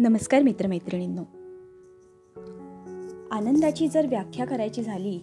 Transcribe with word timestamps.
नमस्कार 0.00 0.42
मित्रमैत्रिणींनो. 0.42 1.22
आनंदाची 3.30 3.88
जर 3.88 4.06
व्याख्या 4.06 4.46
करायची 4.46 4.82
झाली 4.82 5.18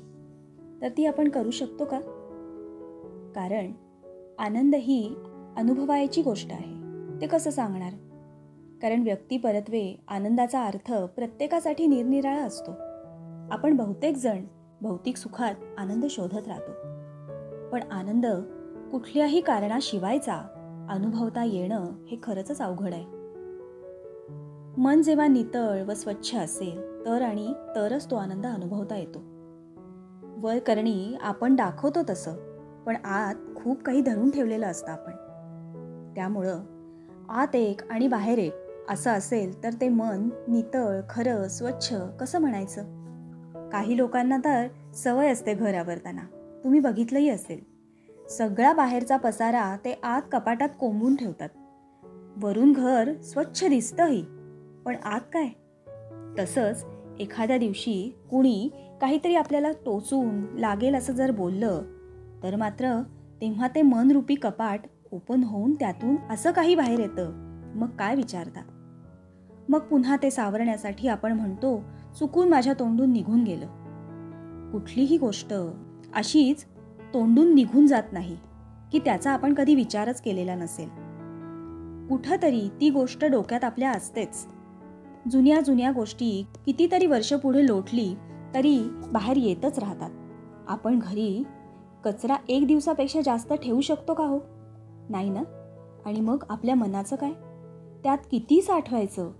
तर 0.81 0.88
ती 0.97 1.05
आपण 1.05 1.29
करू 1.29 1.52
शकतो 1.52 1.86
का? 1.86 2.00
कारण 3.36 3.71
आनंद 4.40 4.76
ही 4.76 5.16
अनुभवायची 5.58 6.21
गोष्ट 6.21 6.52
आहे. 6.52 6.74
ते 7.21 7.28
कसं 7.28 7.50
सांगणार? 7.50 7.94
कारण 8.82 9.02
व्यक्ती 9.02 9.38
परत्वे 9.38 10.00
आनंदाचा 10.07 10.66
अर्थ 10.66 10.94
प्रत्येकासाठी 10.94 11.88
निरनिराळा 11.88 12.44
असतो. 12.44 12.71
आपण 13.52 13.75
बहुतेक 13.75 14.18
जण 14.18 14.44
भौतिक 14.82 15.18
सुखात 15.18 15.55
आनंद 15.78 16.05
शोधत 16.09 16.48
राहतो. 16.48 16.71
पण 17.70 17.91
आनंद 17.91 18.25
कुठल्याही 18.91 19.41
कारणाशिवायचा 19.41 20.36
अनुभवता 20.89 21.44
येणं 21.44 21.86
हे 22.12 22.18
खरंच 22.23 22.62
अवघड 22.62 22.94
आहे. 22.94 23.16
मन 24.78 25.01
जेव्हा 25.01 25.28
नितळ 25.28 25.83
व 25.83 25.93
स्वच्छ 25.93 26.36
असेल 26.36 27.06
तर 27.06 27.21
आणि 27.21 27.54
तरच 27.75 28.11
तो 28.11 28.15
आनंद 28.15 28.46
अनुभवता 28.46 28.97
येतो. 28.97 29.20
वर 30.21 30.60
करणी 30.60 31.18
आपण 31.21 31.56
दाखवतो 31.56 32.00
तसं 32.09 32.36
पण 32.84 32.95
आत 32.95 33.36
खूप 33.56 33.81
काही 33.81 34.02
धरून 34.02 34.30
ठेवलेलं 34.30 34.66
असतं 34.66 34.92
आपण. 34.92 35.11
त्यामुळं 36.16 36.59
आत 37.30 37.56
एक 37.56 37.81
आणि 37.89 38.08
बाहेर 38.08 38.38
एक 38.38 38.53
असं 38.89 39.11
असेल 39.11 39.64
तर 39.64 39.70
ते 39.81 39.89
मन 39.89 40.30
नितळ 40.48 41.00
खरं 41.09 41.48
स्वच्छ 41.48 41.94
कसं 42.20 42.39
म्हणायचं? 42.39 42.84
काही 43.70 43.98
लोकांना 43.98 44.38
तर 44.38 44.67
सवय 44.94 45.31
असते 45.31 45.53
घर 45.53 45.73
आवरताना. 45.73 46.22
तुम्ही 46.64 46.80
बघितलंही 46.80 47.30
असेल. 47.30 47.59
सगळा 48.30 48.73
बाहेरचा 48.73 49.17
पसारा 49.17 49.78
ते 49.86 50.00
आत 50.03 50.22
कपाटात 50.31 50.70
कोंबून 50.80 51.16
ठेवतात. 51.16 51.50
वरून 52.38 52.73
घर 52.73 53.14
स्वच्छ 53.22 53.66
दिसतंही. 53.66 54.25
पण 54.88 54.95
आत 55.03 55.19
काय? 55.33 55.47
तसंच 56.39 56.86
एखाद्या 57.20 57.58
दिवशी 57.58 58.16
कुणी 58.31 58.70
काहीतरी 59.02 59.36
आपल्याला 59.36 59.72
टोचून 59.72 60.45
लागेल 60.59 60.95
असं 60.95 61.14
जर 61.14 61.31
बोललं 61.31 61.81
तर 62.44 62.56
मात्र 62.56 63.02
तेव्हा 63.42 63.67
ते 63.67 63.81
मनरूपी 63.81 64.36
कपाट 64.36 64.81
ओपन 65.12 65.44
होऊन 65.44 65.73
त्यातून 65.73 66.16
असं 66.30 66.52
काही 66.52 66.75
बाहेर 66.75 67.00
येतं. 67.00 67.31
मग 67.75 67.88
काय 67.88 68.16
विचारता? 68.16 68.62
मग 69.70 69.80
पुन्हा 69.80 70.17
ते 70.23 70.31
सावरण्यासाठी 70.31 71.08
आपण 71.08 71.31
म्हणतो 71.31 71.84
चुकून 72.19 72.50
माझ्या 72.50 72.73
तोंडून 72.73 73.12
निघून 73.12 73.44
गेलं. 73.44 73.66
कुठलीही 74.72 75.17
गोष्ट 75.17 75.53
अशीच 76.16 76.66
तोंडून 77.14 77.56
निघून 77.56 77.88
जात 77.88 78.03
नाही 78.12 78.38
की 78.92 79.00
त्याचा 79.00 79.31
आपण 79.31 79.53
कधी 79.53 79.75
विचारच 79.75 80.22
केलेला 80.22 80.56
नसेल. 80.56 80.90
कुठंतरी 82.09 82.69
ती 82.81 82.90
गोष्ट 82.90 83.25
डोक्यात 83.25 83.64
आपल्या 83.64 83.92
असतेच. 83.92 84.47
जुन्या 85.31 85.61
जुन्या 85.61 85.92
गोष्टी 85.92 86.45
कितीतरी 86.66 87.06
वर्ष 87.06 87.33
पुढे 87.33 87.67
लोटली 87.67 88.16
तरी 88.53 88.80
बाहेर 89.11 89.38
येतच 89.38 89.80
राहतात. 89.80 90.09
आपण 90.67 91.00
घरी 91.00 91.44
कचरा 92.06 92.36
एक 92.50 92.67
दिवसापेक्षा 92.67 93.22
जास्त 93.22 93.53
ठेवू 93.53 93.81
शकतो 93.81 94.14
का 94.14 94.23
हो? 94.23 94.39
नाही 95.09 95.30
ना? 95.30 95.42
आणि 96.06 96.22
मग 96.22 96.44
आपल्या 96.50 96.75
मनाचं 96.75 97.16
काय? 97.16 97.31
त्यात 98.03 98.17
किती 98.31 98.61
साठवायचं? 98.61 99.31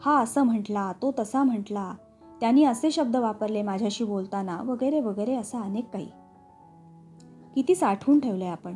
हा 0.00 0.20
असं 0.20 0.42
म्हटला 0.42 0.92
तो 0.92 1.14
तसा 1.18 1.42
म्हटला 1.42 1.94
त्यांनी 2.40 2.64
असे 2.64 2.90
शब्द 2.90 3.16
वापरले 3.16 3.62
माझ्याशी 3.62 4.04
बोलताना 4.04 4.62
वगैरे 4.62 5.00
वगैरे 5.00 5.34
असं 5.34 5.60
अनेक 5.60 5.90
काही. 5.92 6.08
किती 7.54 7.74
साठवून 7.74 8.20
ठेवलं 8.20 8.44
आहे 8.44 8.52
आपण? 8.52 8.74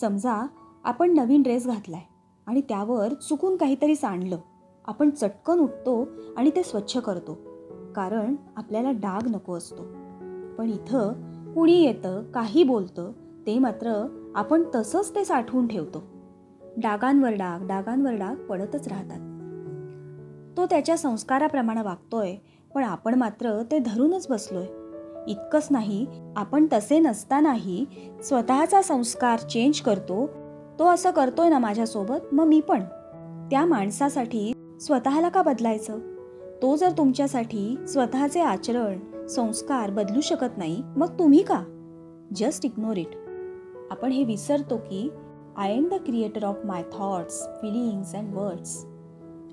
समजा 0.00 0.46
आपण 0.84 1.14
नवीन 1.14 1.42
ड्रेस 1.42 1.66
घातला 1.66 1.96
आहे 1.96 2.06
आणि 2.46 2.60
त्यावर 2.60 3.14
चुकून 3.14 3.56
काहीतरी 3.56 3.96
सांडलं. 3.96 4.38
आपण 4.86 5.10
चटकन 5.10 5.58
उठतो 5.58 6.08
आणि 6.36 6.50
ते 6.50 6.62
स्वच्छ 6.62 6.96
करतो. 6.96 7.38
कारण 7.96 8.36
आपल्याला 8.56 8.90
डाग 8.90 9.28
नको 9.28 9.54
असतो. 9.54 9.82
पण 10.58 10.70
इथं 10.70 11.12
कुणी 11.54 11.82
येतं 11.82 12.22
काही 12.34 12.64
बोलतं 12.64 13.12
ते 13.46 13.58
मात्र 13.58 14.06
आपण 14.34 14.62
तसंच 14.74 15.14
ते 15.14 15.24
साठवून 15.24 15.66
ठेवतो. 15.66 16.02
डागांवर 16.76 17.32
डाग 17.32 17.66
डागांवर 17.66 18.12
डाग 18.12 18.34
पडतच 18.34 18.88
राहतात. 18.88 19.20
तो 20.56 20.66
त्याच्या 20.66 20.96
संस्काराप्रमाणे 20.96 21.82
वागतोय 21.82 22.36
पण 22.74 22.84
आपण 22.84 23.14
मात्र 23.14 23.62
ते 23.70 23.78
धरूनच 23.78 24.26
बसलोय. 24.30 24.66
इतकंच 25.26 25.68
नाही 25.70 26.06
आपण 26.36 26.66
तसे 26.72 26.98
नसतानाही 26.98 27.86
स्वतःचा 28.22 28.82
संस्कार 28.82 29.38
चेंज 29.38 29.80
करतो. 29.80 30.26
तो 30.78 30.86
असं 30.86 31.10
करतोय 31.10 31.48
ना 31.48 31.58
माझ्यासोबत 31.58 32.34
मग 32.34 32.44
मी 32.44 32.60
पण. 32.60 32.80
त्या 33.50 33.66
माणसासाठी 33.66 34.52
स्वतःला 34.82 35.28
का 35.28 35.42
बदलायचं? 35.42 35.98
तो 36.62 36.76
जर 36.76 36.90
तुमच्यासाठी 36.90 37.76
स्वतःचे 37.88 38.40
आचरण 38.40 39.26
संस्कार 39.26 39.90
बदलू 39.90 40.20
शकत 40.20 40.58
नाही 40.58 40.82
मग 40.96 41.18
तुम्ही 41.18 41.42
का? 41.42 41.62
जस्ट 42.36 42.64
इग्नोर 42.64 42.96
इट 42.96 43.14
आपण 43.90 44.12
हे 44.12 44.24
विसरतो 44.24 44.76
की 44.76 45.08
I 45.56 45.74
am 45.74 45.88
the 45.88 45.94
creator 45.94 46.44
of 46.44 46.58
my 46.64 46.82
thoughts 46.92 47.42
feelings 47.62 48.14
and 48.14 48.34
words 48.34 48.84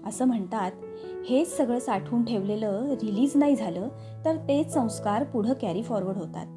असं 0.06 0.25
म्हणतात 0.25 0.72
हेच 1.29 1.57
सगळं 1.57 1.79
साठवून 1.79 2.23
ठेवलेलं 2.25 2.90
रिलीज 2.90 3.31
नाही 3.35 3.56
झालं 3.56 3.88
तर 4.25 4.35
तेच 4.35 4.73
संस्कार 4.73 5.23
पुढं 5.23 5.53
कॅरी 5.61 5.84
फॉरवर्ड 5.84 6.17
होतात. 6.17 6.47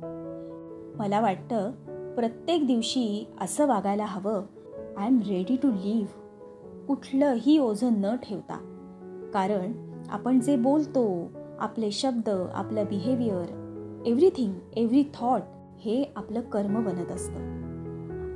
मला 0.99 1.21
वाटतं 1.21 1.71
प्रत्येक 2.15 2.67
दिवशी 2.67 3.27
असं 3.41 3.67
वागायला 3.67 4.05
हवं 4.05 4.43
I 4.97 5.07
am 5.07 5.19
ready 5.19 5.57
to 5.57 5.69
live 5.69 6.22
कुठलंही 6.89 7.59
ओझं 7.59 7.93
न 7.93 8.17
ठेवता. 8.17 8.55
कारण 9.35 9.73
आपण 10.11 10.41
जे 10.41 10.57
बोलतो 10.57 11.33
आपले 11.61 11.91
शब्द 11.91 12.29
आपलं 12.55 12.85
बिहेवियर 12.85 13.59
एव्हरीथिंग 14.07 14.53
एव्हरी 14.77 15.05
थॉट 15.15 15.41
हे 15.81 16.13
आपलं 16.17 16.41
कर्म 16.41 16.85
बनत 16.85 17.13
असतं. 17.13 17.63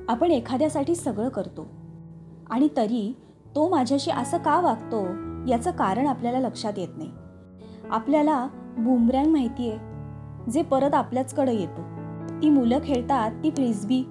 आपण 0.08 0.30
एखाद्यासाठी 0.30 0.94
सगळं 0.94 1.28
करतो. 1.28 1.66
आणि 2.50 2.68
तरी 2.76 3.16
तो 3.54 3.68
माझ्याशी 3.68 4.10
असं 4.10 4.38
का 4.38 4.60
वागतो 4.60 5.06
याचं 5.50 5.70
कारण 5.70 6.06
आपल्याला 6.06 6.40
लक्षात 6.40 6.72
येत 6.76 6.88
नाही. 6.96 7.10
आपल्याला 7.90 8.48
बुमरँग 8.78 9.26
माहिती 9.26 9.70
आहे 9.70 9.78
जे 10.50 10.62
परत 10.62 10.94
आपल्याचकडे 10.94 11.54
येतो. 11.54 11.82
ती 12.42 12.50
मुलं 12.50 12.78
खेळतात 12.84 13.30
ती 13.42 13.50
फ्रिजबी 13.50 14.02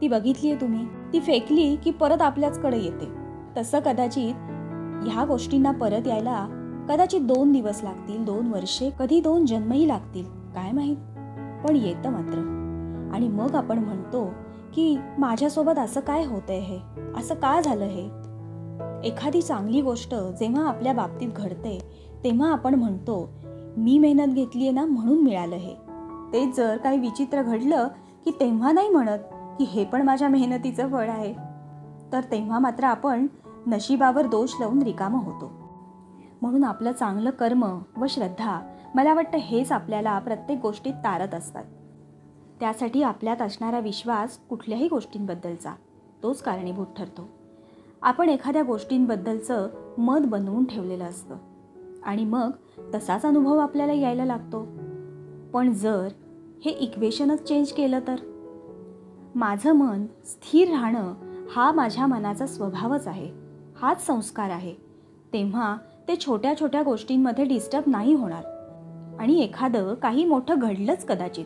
ती 0.00 0.08
बघितली 0.08 0.50
आहे 0.50 0.60
तुम्ही 0.60 0.86
ती 1.12 1.20
फेकली 1.20 1.76
की 1.76 1.90
परत 1.90 2.22
आपल्याचकडे 2.22 2.78
येते. 2.78 3.25
तसं 3.56 3.80
कदाचित 3.80 4.34
ह्या 5.08 5.24
गोष्टींना 5.24 5.70
परत 5.70 6.06
यायला 6.06 6.46
कदाचित 6.88 7.20
दोन 7.20 7.52
दिवस 7.52 7.80
लागतील 7.82 8.24
दोन 8.24 8.46
वर्षे 8.46 8.90
कधी 8.98 9.20
दोन 9.20 9.46
जन्मही 9.46 9.88
लागतील 9.88 10.24
काय 10.54 10.72
माहीत? 10.72 10.96
पण 11.66 11.76
येतं 11.76 12.10
मात्र. 12.10 12.52
आणि 13.14 13.28
मग 13.28 13.54
आपण 13.54 13.78
म्हणतो 13.78 14.30
की 14.74 14.96
माझ्यासोबत 15.18 15.78
असं 15.78 16.00
काय 16.00 16.24
होतंय 16.24 16.58
हे? 16.58 16.78
असं 17.16 17.34
का 17.34 17.60
झालं 17.60 17.84
हे? 17.84 18.04
एखादी 19.08 19.42
चांगली 19.42 19.80
गोष्ट 19.82 20.14
जेव्हा 20.14 20.68
आपल्या 20.68 20.92
बाबतीत 20.92 21.28
घडते 21.36 21.78
तेव्हा 22.24 22.52
आपण 22.52 22.74
म्हणतो 22.74 23.30
मी 23.76 23.98
मेहनत 23.98 24.34
घेतली 24.34 24.62
आहे 24.62 24.72
ना 24.72 24.84
म्हणून 24.84 25.22
मिळालं 25.22 25.56
हे. 25.56 25.74
ते 26.32 26.52
जर 26.56 26.76
काही 26.76 26.98
विचित्र 26.98 27.42
घडलं 27.42 27.88
की 28.24 28.30
तेव्हा 28.40 28.72
नाही 28.72 28.88
म्हणत 28.88 29.18
की 29.58 29.64
हे 29.64 29.84
पण 29.84 30.02
माझ्या 30.02 30.28
मेहनतीचं 30.28 30.88
फळ 30.88 31.08
आहे. 31.08 31.34
तर 32.12 32.20
तेव्हा 32.32 32.58
मात्र 32.58 32.84
आपण 32.84 33.26
नशिबावर 33.66 34.26
दोष 34.26 34.50
लावून 34.60 34.82
रिकामं 34.82 35.24
होतो. 35.24 35.52
म्हणून 36.42 36.64
आपलं 36.64 36.92
चांगलं 36.92 37.30
कर्म 37.30 37.78
व 37.96 38.06
श्रद्धा 38.08 38.60
मला 38.94 39.14
वाटतं 39.14 39.38
हेच 39.38 39.72
आपल्याला 39.72 40.18
प्रत्येक 40.18 40.58
गोष्टीत 40.60 40.92
तारत 40.92 41.34
असतात. 41.34 41.64
त्यासाठी 42.60 43.02
आपल्यात 43.02 43.42
असणारा 43.42 43.80
विश्वास 43.80 44.38
कुठल्याही 44.38 44.88
गोष्टींबद्दलचा 44.88 45.72
तोच 46.22 46.42
कारणीभूत 46.42 46.86
ठरतो. 46.96 47.28
आपण 48.02 48.28
एखाद्या 48.28 48.62
गोष्टींबद्दलचं 48.62 49.68
मत 49.98 50.18
बनवून 50.24 50.64
ठेवलेलं 50.64 51.04
असतं 51.04 51.36
आणि 52.02 52.24
मग 52.24 52.50
तसाच 52.94 53.26
अनुभव 53.26 53.58
आपल्याला 53.58 53.92
यायला 53.92 54.24
लागतो. 54.24 54.66
पण 55.52 55.72
जर 55.72 56.08
हे 56.64 56.70
इक्वेशनच 56.70 57.42
चेंज 57.42 57.72
केलं 57.72 57.98
तर? 58.08 58.16
माझं 59.34 59.72
मन 59.72 60.06
स्थिर 60.24 60.70
राहणं 60.70 61.14
हा 61.50 61.72
माझ्या 61.72 62.06
मनाचा 62.06 62.46
स्वभावच 62.46 63.08
आहे. 63.08 63.45
हाच 63.82 64.06
संस्कार 64.06 64.50
आहे. 64.50 64.74
तेव्हा 65.32 65.76
ते 66.08 66.16
छोट्या 66.16 66.60
छोट्या 66.60 66.82
गोष्टींमध्ये 66.82 67.44
डिस्टर्ब 67.44 67.84
नाही 67.86 68.14
होणार. 68.14 68.42
आणि 69.20 69.38
एखादं 69.38 69.94
काही 69.94 70.24
मोठं 70.24 70.54
घडलंच 70.58 71.06
कदाचित. 71.06 71.44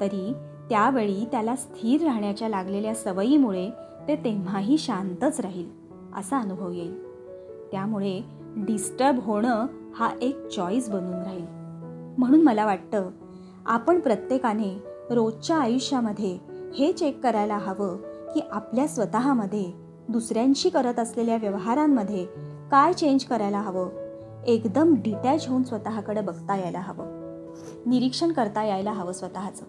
तरी 0.00 0.32
त्यावेळी 0.68 1.24
त्याला 1.24 1.56
स्थिर 1.56 2.02
राहण्याच्या 2.04 2.48
लागलेल्या 2.48 2.94
सवयीमुळे 2.94 3.70
ते 4.08 4.16
तेव्हाही 4.16 4.78
शांतच 4.78 5.40
राहील 5.40 5.70
असा 6.16 6.38
अनुभव 6.38 6.72
येईल. 6.72 7.04
त्यामुळे 7.70 8.20
डिस्टर्ब 8.56 9.18
होणं 9.22 9.66
हा 9.94 10.10
एक 10.22 10.48
चॉईस 10.48 10.88
बनून 10.88 11.22
राहील. 11.22 11.46
म्हणून 12.18 12.42
मला 12.42 12.66
वाटतं 12.66 13.10
आपण 13.66 14.00
प्रत्येकाने 14.00 14.82
रोजच्या 15.10 15.56
आयुष्यामध्ये 15.56 16.38
हे 16.78 16.92
चेक 16.92 17.20
करायला 17.22 17.56
हवं 17.56 17.96
की 18.34 18.40
आपल्या 18.50 18.88
स्वतःमध्ये 18.88 19.85
दुसऱ्यांशी 20.08 20.68
करत 20.68 20.98
असलेल्या 20.98 21.36
व्यवहारांमध्ये 21.36 22.26
काय 22.70 22.92
चेंज 22.92 23.24
करायला 23.24 23.60
हवं? 23.60 23.88
एकदम 24.46 24.94
डिटॅच 24.94 25.48
होऊन 25.48 25.62
स्वतःकडे 25.62 26.20
बघता 26.20 26.56
यायला 26.56 26.80
हवं. 26.80 27.04
निरीक्षण 27.86 28.32
करता 28.32 28.64
यायला 28.64 28.92
हवं 28.92 29.12
स्वतःचं. 29.12 29.64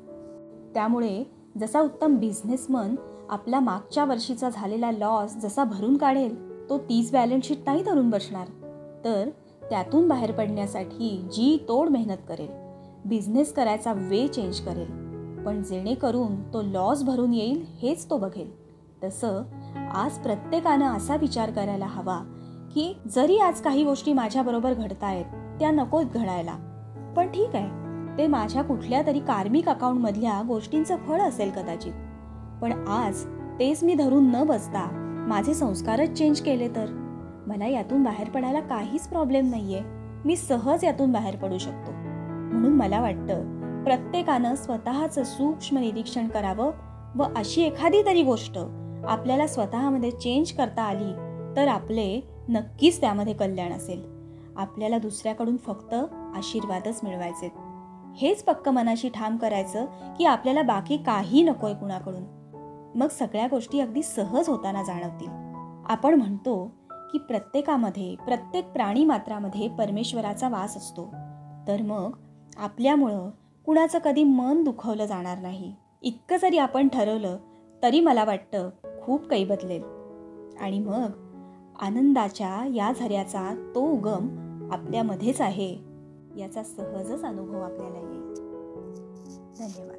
त्यामुळे 0.74 1.24
जसा 1.58 1.82
उत्तम 1.82 2.16
बिझनेसमन 2.16 2.96
आपला 3.30 3.60
मागच्या 3.60 4.06
वर्षीचा 4.06 4.50
झालेला 4.50 4.92
लॉस 4.92 5.36
जसा 5.36 5.64
भरून 5.64 5.98
काढेल 5.98 6.60
तो 6.70 6.78
तीच 6.78 7.12
बॅलन्सशीट 7.12 7.58
नाही 7.66 7.84
धरून 7.84 8.10
बसणार. 8.10 8.48
तर 9.06 9.30
त्यातून 9.70 10.08
बाहेर 10.08 10.32
पडण्यासाठी 10.32 11.28
जी 11.32 11.66
तोड 11.68 11.90
मेहनत 11.90 12.18
करेल 12.28 12.50
बिझनेस 13.06 13.54
करायचा 13.54 13.94
वे 13.94 14.28
चेंज 14.28 14.60
करेल. 14.60 15.08
पण 15.46 15.64
जेणेकरून 15.64 16.54
तो 16.54 16.62
लॉस 16.62 17.04
भरून 17.04 17.34
येईल 17.34 17.66
हेच 17.78 18.10
तो 18.10 18.18
बघेल. 18.18 18.68
तसं 19.04 19.42
आज 19.94 20.12
प्रत्येकानं 20.12 20.86
असा 20.86 21.16
विचार 21.16 21.52
करायला 21.52 21.86
हवा 21.86 22.20
की 22.74 22.94
जरी 23.16 23.38
आज 23.38 23.62
काही 23.62 23.84
गोष्टी 23.84 24.14
माझ्याबरोबर 24.14 24.74
घडतायत 24.74 25.26
त्या 25.60 25.72
नकोत 25.72 26.06
घडायला. 26.06 26.54
पण 27.18 27.28
ठीक 27.28 27.56
आहे 27.56 27.68
ते 28.18 28.28
माझ्या 28.28 28.64
कुठल्या 28.64 29.06
तरी 29.06 29.20
कार्मिक 29.20 29.70
अकाउंटमधल्या 29.70 30.42
गोष्टींचं 30.48 30.96
फळ 30.98 31.22
असेल 31.22 31.52
कदाचित. 31.52 31.94
पण 32.62 32.86
आज 32.88 33.26
तेच 33.60 33.84
मी 33.84 33.94
धरून 33.94 34.32
न 34.32 34.44
बसता 34.44 34.90
माझे 35.28 35.54
संस्कारच 35.54 36.14
चेंज 36.14 36.42
केले 36.42 36.68
तर? 36.68 36.86
मला 37.48 37.68
यातून 37.68 38.04
बाहेर 38.04 38.30
पडायला 38.30 38.60
काहीच 38.60 39.08
प्रॉब्लेम 39.08 39.50
नाहीये. 39.50 39.82
मी 40.26 40.36
सहज 40.36 40.86
यातून 40.86 41.12
बाहेर 41.12 41.36
पडू 41.36 41.58
शकतो. 41.58 41.92
म्हणून 42.54 42.74
मला 42.74 43.02
वाटतं 43.02 43.58
प्रत्येकानं 43.84 44.56
स्वतःचं 44.56 45.24
सूक्ष्म 45.24 45.78
निरीक्षण 45.78 46.28
करावं 46.28 46.72
व 47.16 47.24
अशी 47.36 47.62
एखादी 47.62 48.06
तरी 48.06 48.24
गोष्ट 48.24 48.60
आपल्याला 49.08 49.48
स्वतःमध्ये 49.48 50.12
चेंज 50.12 50.52
करता 50.52 50.82
आली 50.82 51.14
तर 51.56 51.68
आपले 51.68 52.22
नक्कीच 52.50 53.02
त्यामध्ये 53.02 53.34
कल्याण 53.34 53.72
असेल. 53.72 54.04
आपल्याला 54.56 54.98
दुसऱ्याकडून 54.98 55.58
फक्त 55.58 55.94
आशीर्वादच 56.36 57.00
मिळवायचे 57.04 57.52
हेच 58.16 58.44
पक्क 58.44 58.70
मनाशी 58.70 59.10
ठाम 59.10 59.38
करायचं 59.38 59.86
की 60.18 60.26
आपल्याला 60.26 60.62
बाकी 60.62 60.98
काही 60.98 61.44
नकोय 61.44 61.74
कुणाकडून. 61.74 62.24
मग 62.96 63.08
सगळ्या 63.08 63.48
गोष्टी 63.48 63.80
अगदी 63.80 64.04
सहज 64.04 64.50
होताना 64.50 64.84
जाणवतील. 64.84 65.30
आपण 65.86 66.14
म्हणतो 66.14 66.72
की 66.92 67.18
प्रत्येकामध्ये 67.18 68.16
प्रत्येक 68.16 68.68
प्राणी 68.68 69.06
मात्रामध्ये 69.06 69.68
परमेश्वराचा 69.68 70.50
वास 70.50 70.78
असतो. 70.78 71.06
तर 71.68 71.82
मग 71.82 72.16
आपल्यामुळं 72.58 73.30
कुणाचं 73.66 74.00
कधी 74.00 74.24
मन 74.24 74.64
दुखवलं 74.64 75.06
जाणार 75.06 75.38
नाही. 75.38 75.74
इतकं 76.02 76.38
जरी 76.38 76.58
आपण 76.58 76.88
ठरवलं 76.88 77.38
तरी 77.84 78.00
मला 78.00 78.24
वाटतं 78.24 78.70
खूप 79.08 79.28
काही 79.28 79.46
बदलेल. 79.46 79.84
आणि 80.60 80.80
मग 80.80 81.10
आनंदाच्या 81.80 82.68
या 82.76 82.94
झऱ्याचा 83.00 83.72
तो 83.76 83.82
उगम 83.82 84.28
आपल्यामध्येच 84.72 85.42
आहे 85.42 85.78
याचा 86.38 86.64
सहजच 86.64 87.24
अनुभव 87.24 87.60
आपल्याला 87.62 87.98
येईल. 87.98 88.34
धन्यवाद. 89.60 89.97